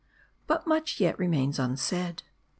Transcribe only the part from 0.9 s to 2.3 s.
yet remains unsaid.